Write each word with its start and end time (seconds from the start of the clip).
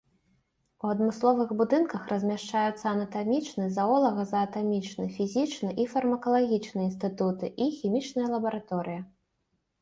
У 0.83 0.91
адмысловых 0.93 1.49
будынках 1.59 2.07
размяшчаюцца 2.11 2.85
анатамічны, 2.91 3.67
заолага-заатамічны, 3.75 5.05
фізічны 5.19 5.69
і 5.85 5.87
фармакалагічны 5.93 6.81
інстытуты 6.89 7.53
і 7.67 7.69
хімічная 7.77 8.27
лабараторыя. 8.35 9.01